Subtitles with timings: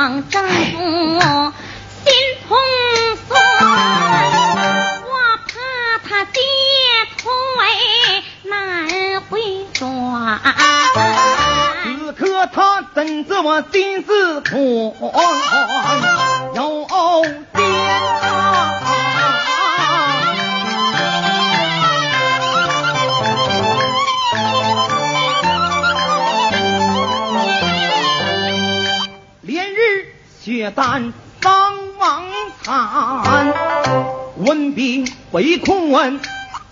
[0.00, 0.48] 王正府，
[2.06, 2.10] 心
[2.48, 2.56] 痛
[3.28, 3.30] 酸。
[5.04, 5.12] 我
[5.46, 5.52] 怕
[6.08, 6.40] 他爹
[7.18, 7.22] 腿
[8.44, 8.50] 难
[9.28, 9.30] 回
[9.74, 10.40] 转。
[12.06, 14.54] 此刻他怎知我心思宽，
[30.70, 32.24] 血战伤亡
[32.62, 33.52] 惨，
[34.36, 36.20] 文兵围困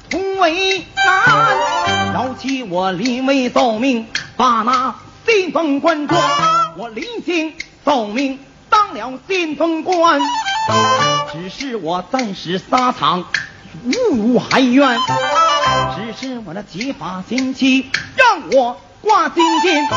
[0.09, 4.94] 同为难，饶起我临危受命，把那
[5.26, 6.16] 先锋官捉。
[6.76, 7.54] 我临行
[7.84, 8.38] 受命，
[8.70, 10.20] 当了先锋官，
[11.32, 13.25] 只是我暂时撒场，
[13.82, 14.97] 无无还愿。
[15.97, 19.88] 只是我那结发贤妻，让我挂金剑，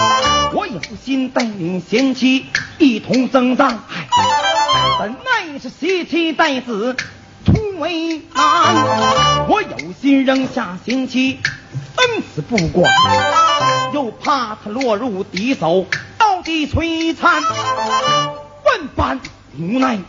[0.54, 2.48] 我有心带领贤妻
[2.78, 3.80] 一同征战。
[5.00, 6.96] 本来是携妻带子
[7.46, 11.40] 出为难，我有心扔下贤妻，
[11.98, 12.92] 生死不管，
[13.94, 15.88] 又怕他落入敌手，
[16.18, 17.42] 到底摧残。
[17.42, 19.20] 万般
[19.58, 20.00] 无奈，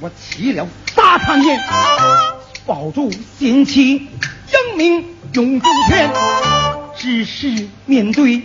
[0.00, 1.60] 我起了杀场宴，
[2.66, 6.10] 保住贤妻，英名永驻天。
[6.96, 8.42] 只是面对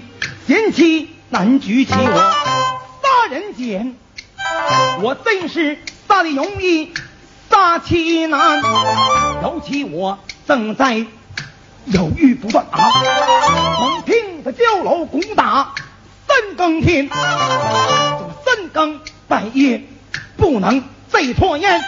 [0.47, 2.33] 贤妻难举起我
[3.01, 3.95] 杀人剑，
[5.01, 6.93] 我真是杀的容易，
[7.49, 8.61] 杀气难。
[9.41, 11.05] 尤其我正在
[11.85, 12.77] 犹豫不断啊，
[13.79, 15.73] 猛听他碉楼攻打
[16.27, 17.15] 三更天，这
[18.45, 19.83] 三更半夜
[20.37, 21.81] 不能再拖延，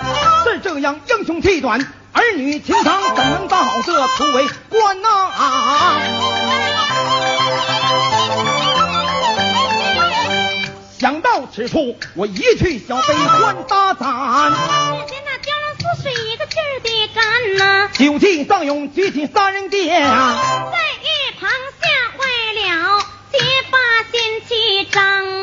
[0.44, 1.80] 是这样英雄气短，
[2.12, 5.08] 儿女情长，怎能当好这土为官呐、
[11.06, 19.88] 想到此处，我一去小悲欢大斩，只见那蛟龙似水一个劲儿的干呐，酒气上涌，举起三人剑。
[19.88, 21.48] 在一旁
[21.80, 21.88] 吓
[22.18, 22.26] 坏
[22.56, 23.38] 了结
[23.70, 23.78] 发
[24.12, 25.35] 仙妻张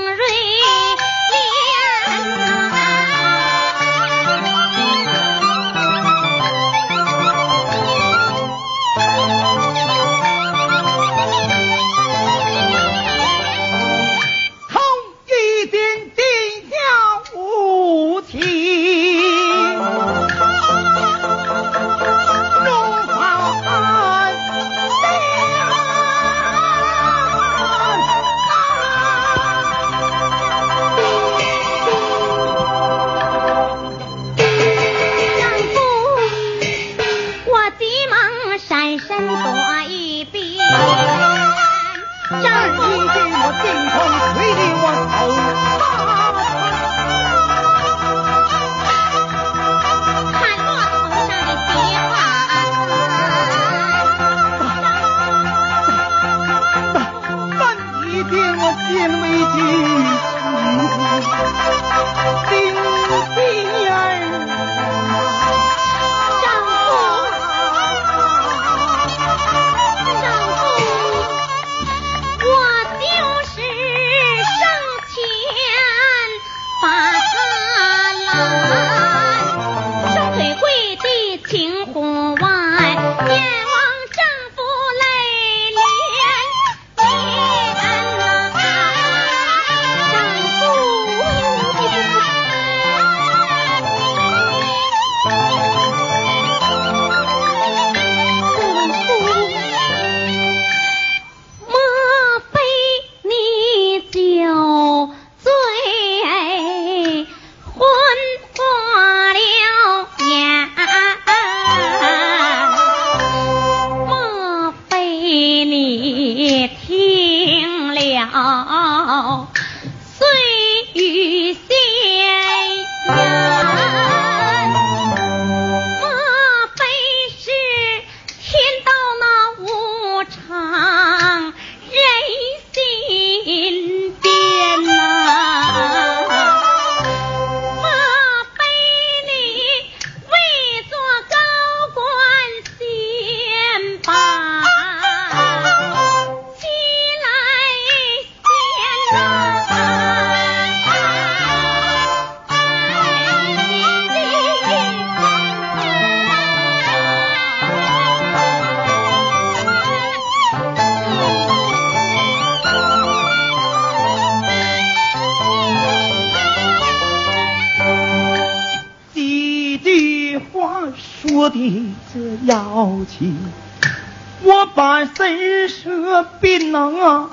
[176.73, 177.29] 能啊，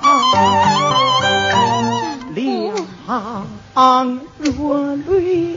[2.34, 5.56] 两若泪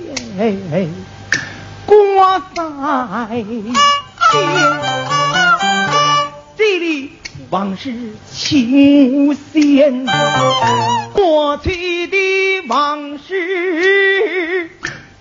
[1.85, 2.63] 挂在
[3.35, 3.73] 肩，
[6.55, 7.11] 这里
[7.49, 10.05] 往事情无限，
[11.13, 12.17] 过去的
[12.69, 14.69] 往事。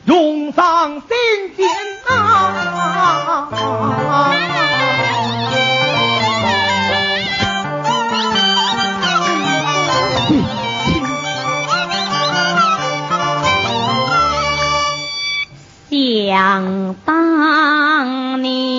[0.05, 1.09] 涌上心
[1.57, 1.69] 间
[2.09, 3.49] 啊！
[16.33, 18.72] 想当年，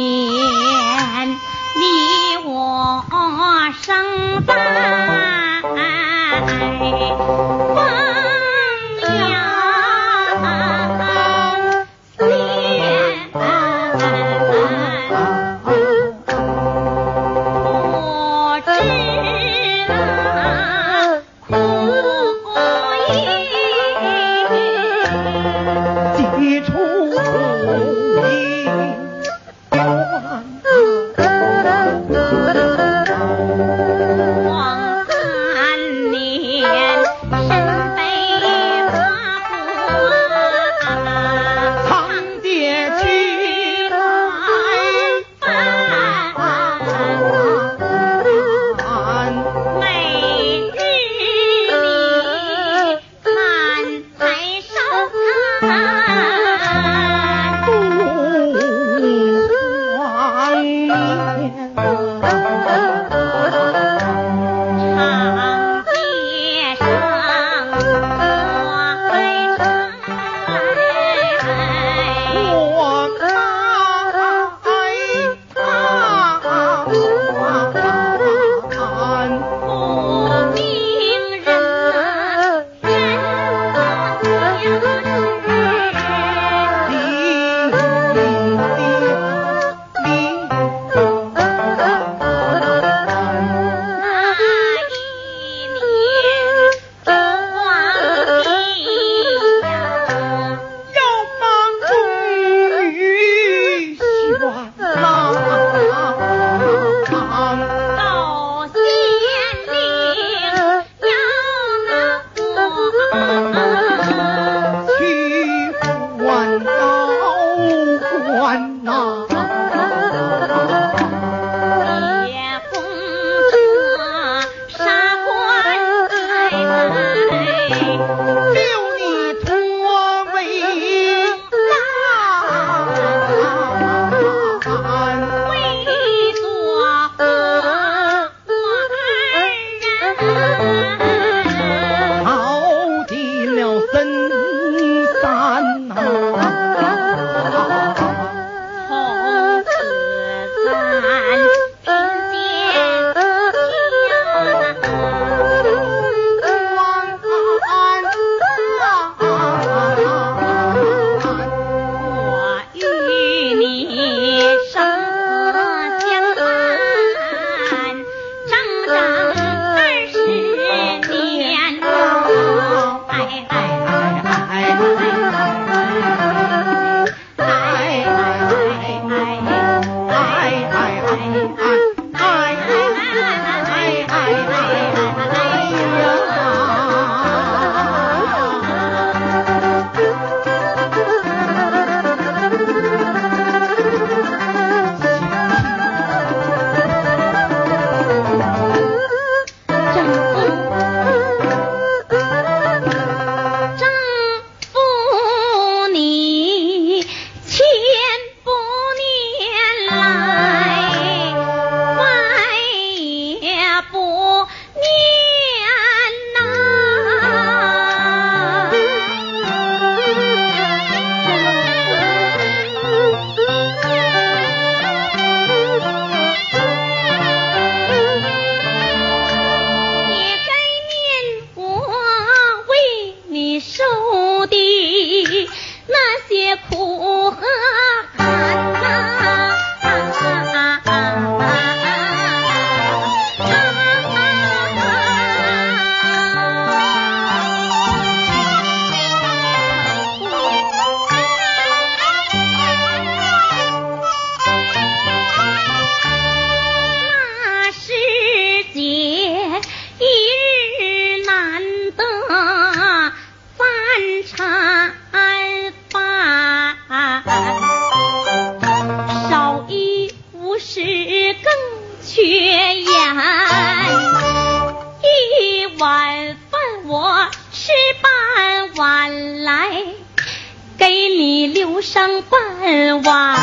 [281.93, 283.37] 上半碗，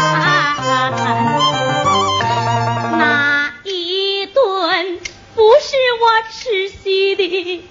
[2.99, 4.99] 那一顿
[5.37, 7.63] 不是我吃稀的，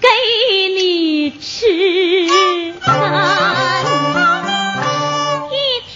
[0.00, 0.08] 给
[0.76, 1.68] 你吃。
[1.70, 2.32] 一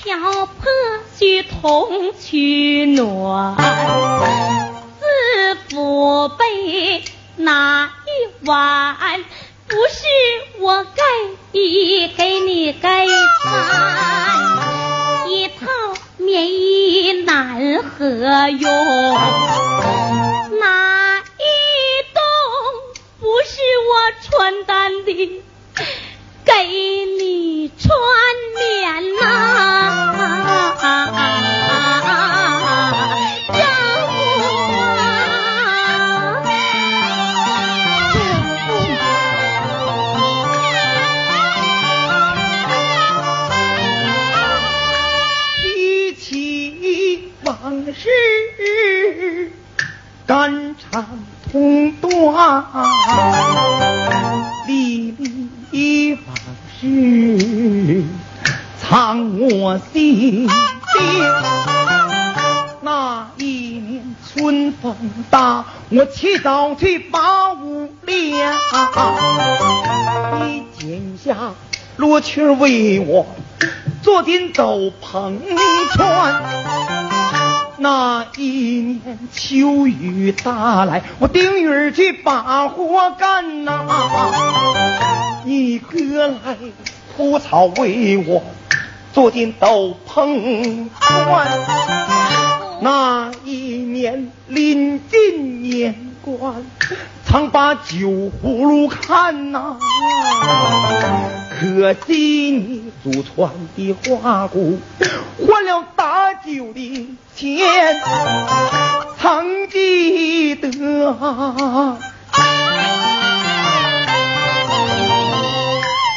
[0.04, 0.54] 条破
[1.18, 3.56] 须同取暖，
[5.00, 7.02] 自父辈
[7.34, 9.24] 那一碗。
[9.68, 10.04] 不是
[10.60, 11.02] 我该
[12.16, 13.04] 给你盖
[18.10, 18.70] 何用？
[20.60, 21.22] 那一
[22.14, 22.22] 冬
[23.18, 23.90] 不是我
[24.22, 25.42] 穿单的，
[26.44, 26.52] 给
[27.18, 27.98] 你穿
[28.54, 29.24] 棉呐。
[72.26, 73.24] 罗裙为我
[74.02, 75.38] 做顶斗篷
[75.92, 76.42] 穿。
[77.78, 83.86] 那一年秋雨打来，我顶雨去把活干呐。
[85.44, 86.56] 你哥来
[87.16, 88.42] 铺草为我
[89.12, 91.46] 做件斗篷穿。
[92.80, 96.54] 那一年临近年关，
[97.24, 98.08] 常把酒
[98.42, 99.76] 葫芦看呐。
[101.58, 104.78] 可惜你祖传的花鼓
[105.38, 107.58] 换了大酒的钱，
[109.18, 110.70] 曾记得，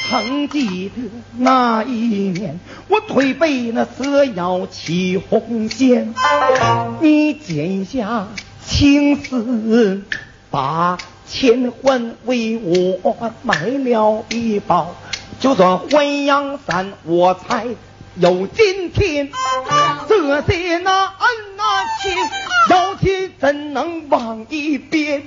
[0.10, 6.14] 曾记得那一年我腿被那蛇咬起红线，
[7.00, 8.28] 你剪下
[8.66, 10.04] 青丝
[10.52, 14.96] 把钱还为我买了一包。
[15.40, 17.66] 就算还阳伞，我才
[18.16, 19.32] 有今天。
[20.08, 21.64] 这些那恩那
[22.02, 22.14] 情，
[22.70, 25.24] 要提怎能忘一边？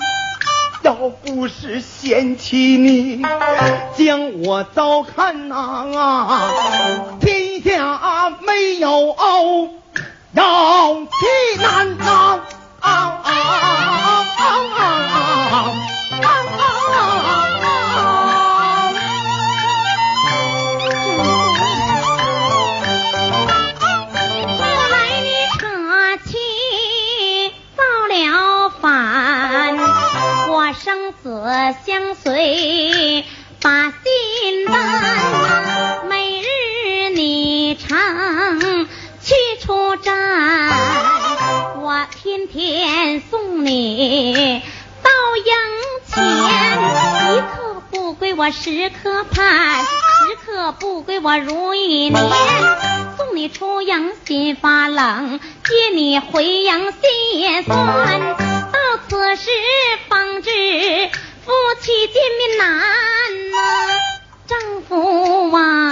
[0.82, 3.22] 要不是嫌弃你
[3.96, 6.50] 将我糟看呐，
[7.20, 9.10] 天下没有
[10.32, 12.40] 要气难呐。
[31.52, 33.24] 相随
[33.60, 37.90] 把心担，每日你常
[39.20, 40.70] 去出战，
[41.82, 44.62] 我天天送你
[45.02, 45.52] 到营
[46.06, 46.24] 前，
[47.34, 49.86] 一刻不归我时刻盼，时
[50.46, 52.22] 刻不归我如一年，
[53.18, 58.36] 送你出营心发冷，接你回营心也酸，
[58.72, 59.50] 到此时
[60.08, 60.50] 方知。
[61.44, 62.68] 夫妻见面难
[63.50, 63.56] 呐，
[64.46, 65.91] 丈夫啊，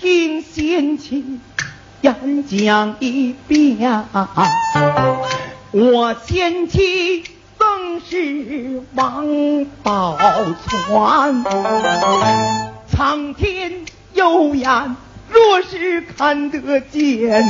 [0.00, 1.40] 听先妻
[2.02, 4.04] 演讲一遍。
[5.70, 7.24] 我先妻
[7.58, 9.26] 曾是王
[9.82, 10.16] 宝
[10.68, 11.44] 钏，
[12.88, 14.96] 苍天有眼，
[15.28, 17.44] 若是看得见，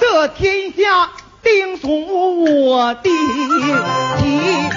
[0.00, 1.10] 这天下
[1.42, 1.88] 定属
[2.66, 3.10] 我的体
[4.28, 4.70] 面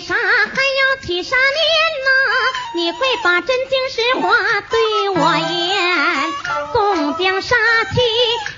[0.00, 0.14] 呐。
[1.22, 1.44] 啥念
[2.04, 2.10] 呐？
[2.74, 4.34] 你快把真情实话
[4.68, 6.32] 对我言。
[6.72, 8.00] 宋江杀妻，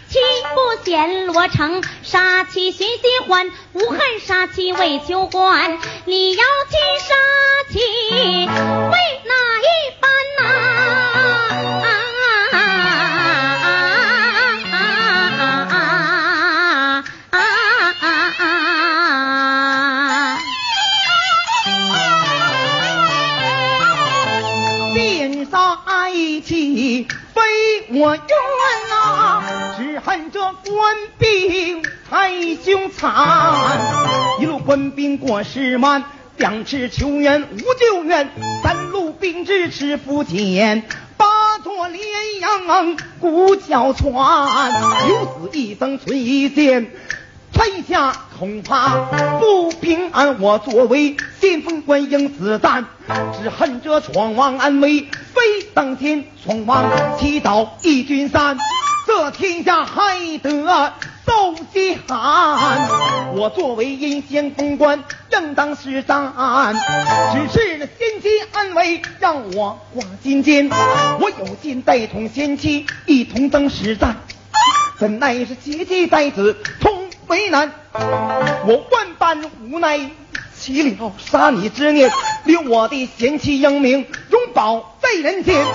[0.09, 0.18] 妻
[0.55, 5.79] 不阎罗成，杀气寻新欢，无恨杀气为求还。
[6.07, 7.14] 你要去杀
[7.72, 8.46] 气，为
[9.25, 9.70] 哪一
[10.01, 10.11] 般
[10.42, 11.45] 呐？
[27.98, 28.22] 我冤
[28.90, 29.42] 呐，
[29.78, 33.11] 只恨这官兵太凶残，
[34.38, 36.04] 一路官兵过石满，
[36.37, 38.28] 两尺求援无救援，
[38.62, 40.82] 三路兵至赤福见。
[41.16, 42.02] 八座连
[42.40, 44.72] 阳鼓角传，
[45.09, 46.90] 九死一生存一线。
[47.57, 48.97] 天下恐怕
[49.40, 52.85] 不平安，我作为先锋官应子弹，
[53.40, 56.85] 只恨这闯王安危非当天，闯王
[57.19, 58.59] 祈祷一军散，
[59.07, 60.92] 这天下还得
[61.27, 62.88] 受饥寒。
[63.35, 66.35] 我作为阴先锋官，应当是战，
[67.33, 74.16] 只是那先妻安危让我挂心间，我有心带同先妻一同登实战，
[74.99, 77.06] 怎奈是结妻在此同。
[77.28, 80.10] 为难，我万般无奈，
[80.56, 82.10] 起了杀你之念，
[82.44, 85.66] 留我的贤妻英名永保在人间。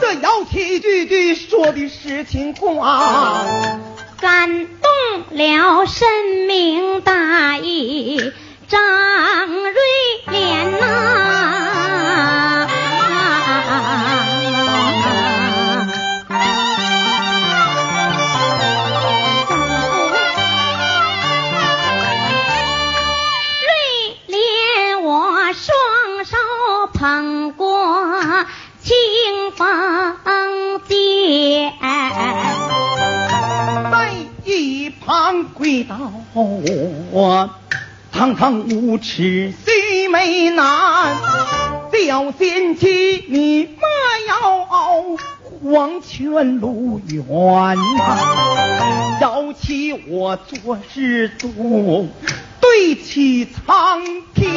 [0.00, 3.44] 这姚七句句说的是情话，
[4.20, 4.90] 感动
[5.30, 6.08] 了深
[6.46, 8.32] 明大义
[8.68, 9.72] 张瑞
[10.26, 11.55] 莲呐。
[35.66, 35.98] 遇到
[36.32, 37.50] 我，
[38.12, 41.16] 堂堂无耻须眉难，
[41.92, 43.80] 小贤妻你莫
[44.28, 44.68] 要
[45.64, 51.50] 黄泉路远呐，要起我做事做。
[52.60, 54.02] 对起苍
[54.34, 54.52] 天，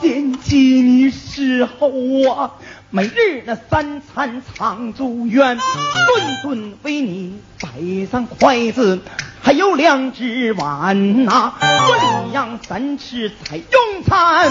[0.00, 2.52] 贤妻你侍候我，
[2.90, 9.00] 每日那三餐常住院，顿顿为你摆上筷子，
[9.46, 14.50] 还有两只碗呐，我礼让三吃才用餐。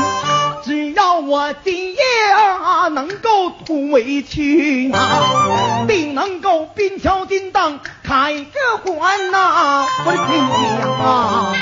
[0.64, 2.00] 只要我今夜
[2.34, 10.38] 啊能够脱委屈啊，定能够兵敲金当开个关呐，我的亲
[10.78, 11.54] 娘啊！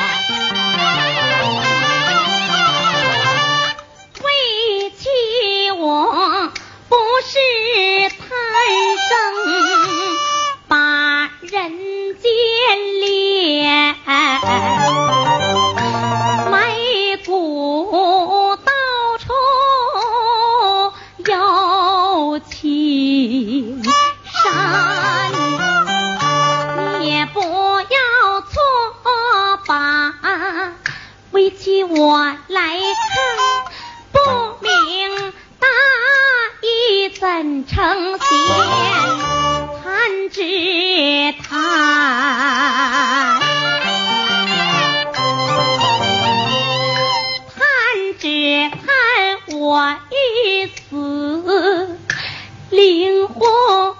[4.21, 6.51] 为妻我
[6.87, 8.19] 不是贪
[9.09, 9.09] 生
[11.53, 11.69] 人
[12.17, 12.31] 间
[13.01, 13.95] 恋，
[16.49, 16.73] 埋
[17.23, 18.71] 骨到
[19.19, 19.31] 处
[21.27, 23.83] 有情
[24.25, 25.31] 山，
[27.03, 28.59] 也不要错
[29.67, 30.15] 把
[31.29, 33.13] 为妻我来看
[34.11, 34.17] 不
[34.59, 35.67] 明大
[36.63, 37.09] 义。
[37.09, 38.25] 怎成仙？
[39.83, 40.29] 弹
[47.55, 47.63] 盼
[48.19, 51.97] 只盼我一死
[52.69, 53.92] 灵魂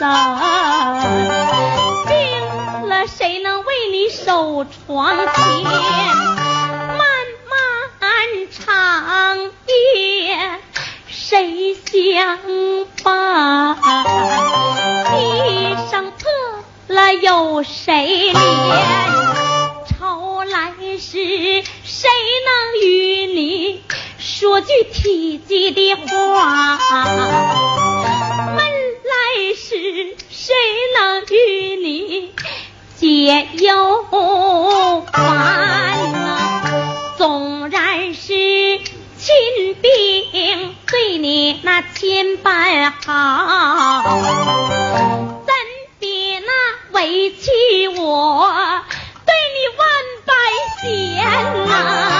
[0.00, 1.00] 样衫？
[2.08, 5.34] 病了，谁能为你守床前？
[5.64, 6.98] 漫
[7.50, 7.60] 漫
[8.50, 10.60] 长夜
[11.08, 12.38] 谁相
[13.02, 13.76] 伴？
[15.04, 16.18] 地上破
[16.88, 18.38] 了有谁怜？
[19.86, 22.08] 愁来时谁
[22.46, 22.50] 能
[22.82, 23.82] 与你
[24.18, 26.78] 说句体贴的话？
[29.70, 29.76] 是
[30.30, 30.52] 谁
[30.98, 32.32] 能与你
[32.96, 34.02] 解忧
[35.12, 35.12] 烦
[36.10, 37.14] 呐？
[37.16, 38.32] 纵然是
[39.16, 44.02] 亲兵对你那千般好，
[45.46, 45.54] 怎
[46.00, 48.50] 比那委屈我
[49.24, 49.86] 对你万
[50.26, 50.34] 般
[50.80, 50.84] 嫌
[51.68, 52.19] 呐？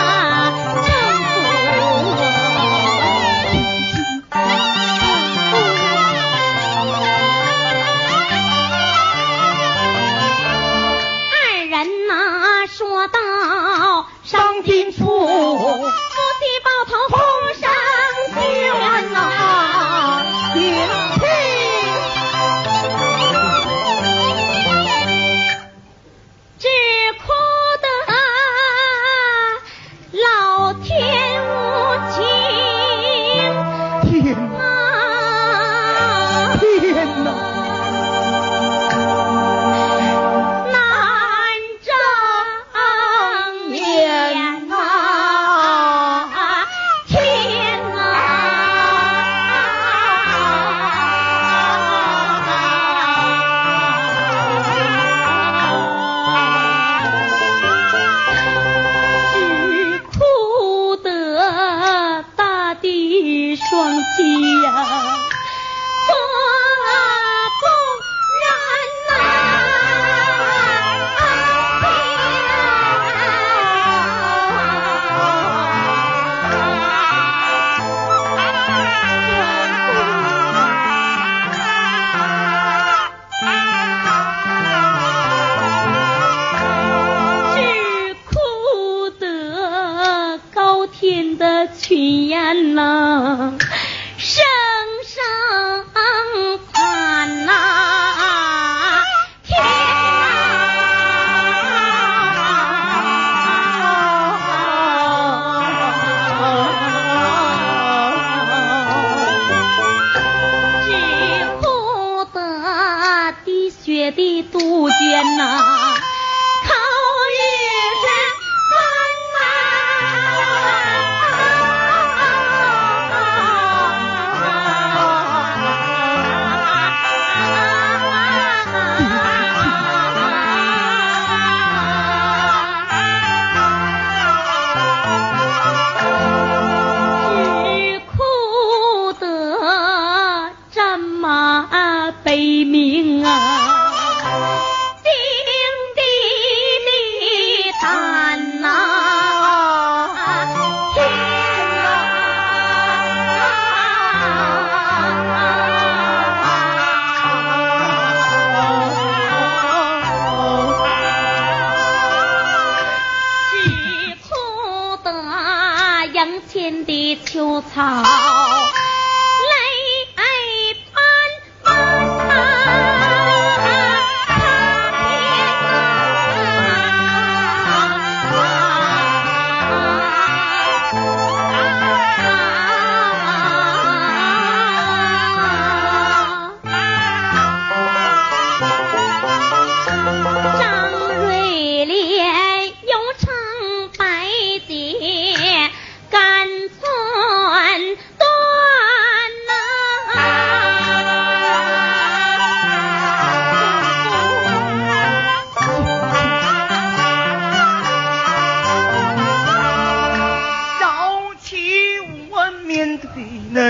[91.81, 93.57] 炊烟呐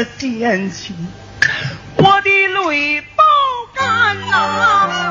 [0.04, 0.94] 惦记
[1.96, 2.30] 我的
[2.70, 3.24] 泪包
[3.74, 5.09] 干呐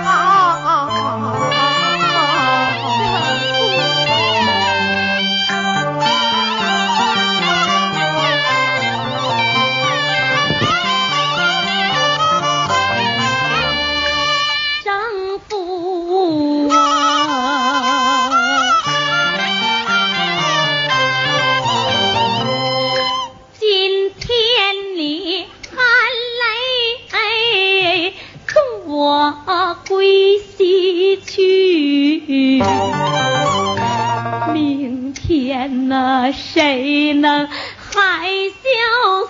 [36.71, 38.67] 谁能含笑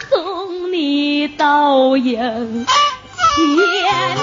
[0.10, 4.18] 送你到眼前？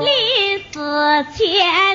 [0.00, 1.91] 临死前。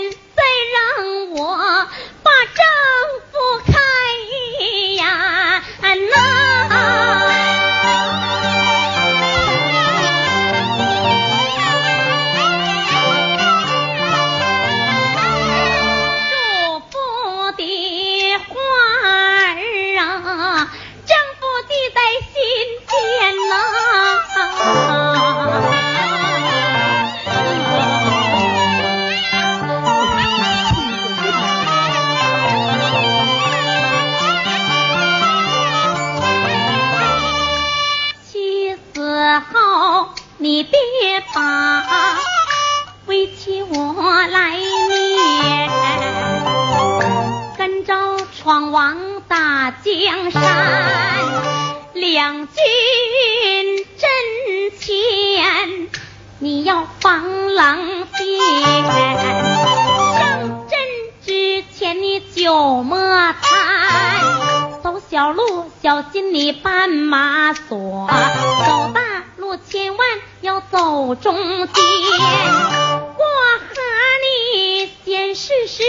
[70.77, 73.23] 走中间，我
[73.57, 73.73] 和
[74.21, 75.81] 你先试试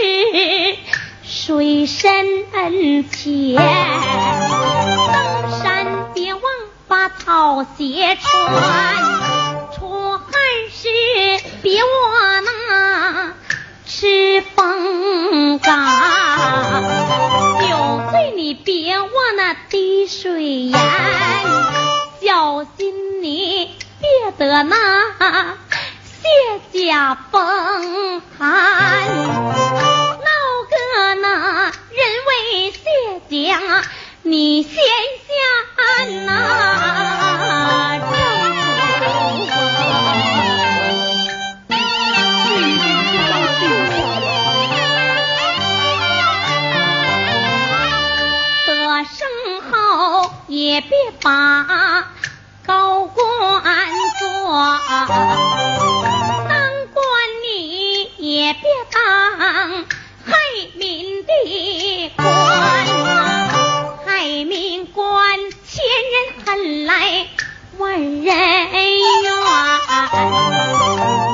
[1.22, 2.46] 水深
[3.11, 3.55] 浅。
[5.12, 6.42] 登山别忘
[6.87, 8.96] 把草鞋穿，
[9.74, 10.22] 出汗
[10.72, 10.88] 时
[11.61, 13.35] 别忘那
[13.85, 15.87] 吃风干，
[17.61, 20.81] 酒醉你别忘那滴水盐，
[22.22, 22.94] 小心。
[23.20, 23.74] 你
[24.20, 24.76] 别得那
[26.02, 26.26] 谢
[26.72, 28.48] 家风寒，
[29.07, 30.26] 闹
[30.68, 31.26] 个那
[31.66, 32.81] 人为谢
[33.46, 33.85] 家，
[34.22, 35.31] 你先下
[36.26, 36.31] 那
[48.66, 49.28] 得胜
[49.70, 50.90] 后也别
[51.22, 52.09] 把。
[52.66, 53.62] 高官
[54.48, 54.56] 当
[56.94, 57.04] 官
[57.44, 59.84] 你也别当
[60.24, 60.32] 害
[60.74, 61.30] 民的
[62.16, 62.26] 官，
[64.06, 64.08] 害
[64.46, 65.84] 民官千
[66.14, 67.26] 人恨来
[67.76, 68.32] 万人怨，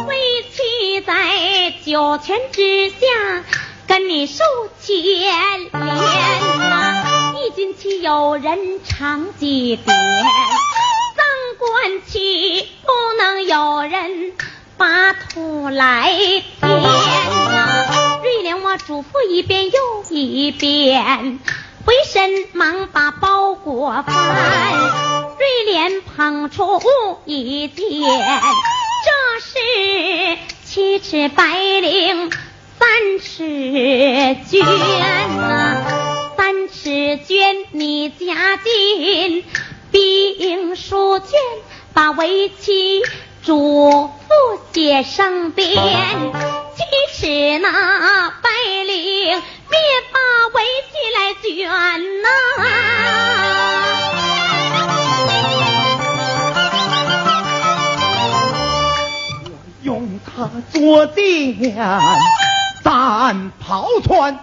[0.09, 1.13] 为妻在
[1.87, 2.97] 九泉之下
[3.87, 4.43] 跟你受
[4.81, 9.97] 牵连呐，一军旗有人长几点。
[15.75, 16.13] 来
[16.61, 18.21] 天呐！
[18.23, 21.41] 瑞莲我嘱咐一遍又一遍，
[21.85, 24.73] 回身忙把包裹翻。
[25.37, 26.81] 瑞莲捧出
[27.25, 27.85] 一件，
[29.05, 32.33] 这是七尺白绫
[32.79, 34.63] 三尺绢
[35.37, 36.91] 呐，三尺
[37.27, 39.45] 绢你加进。
[39.91, 41.29] 兵书卷，
[41.93, 43.03] 把围棋
[43.45, 44.33] 主父
[44.73, 45.69] 写生鞭，
[46.75, 48.49] 即使那白
[48.87, 49.79] 领别
[50.13, 50.19] 把
[50.55, 51.69] 围巾来卷
[52.23, 52.29] 呐。
[59.45, 59.47] 我
[59.83, 61.77] 用它做垫，
[62.83, 64.41] 咱跑穿。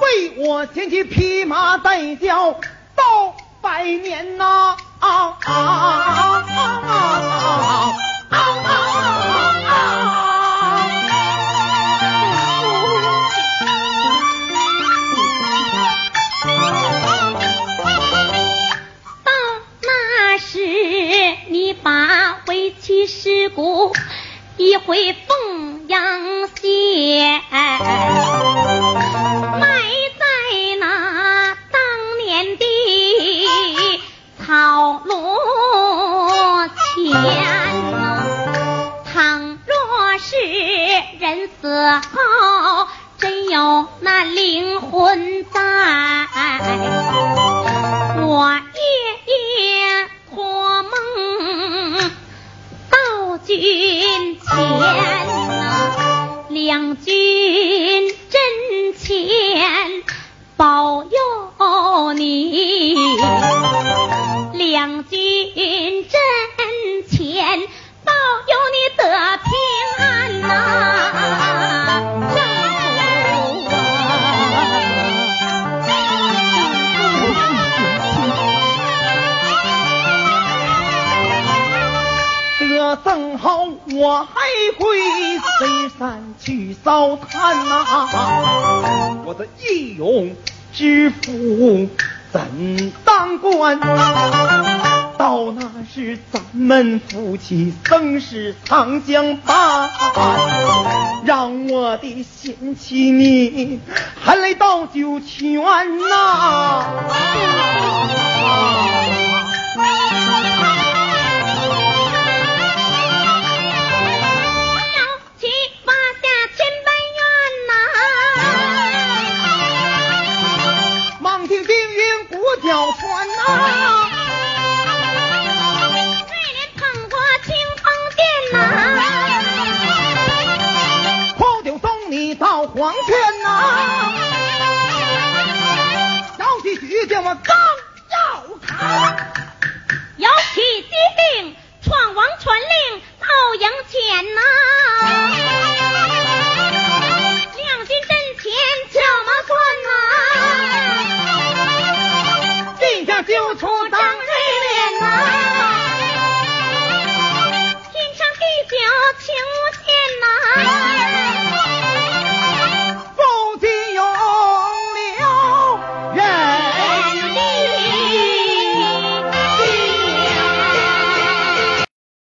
[0.00, 2.56] 为我牵起匹马带貂
[2.96, 4.76] 到百年呐。
[4.98, 5.36] 啊
[19.24, 19.32] 到
[19.82, 20.58] 那时，
[21.48, 23.92] 你把委屈事故
[24.56, 25.16] 一回。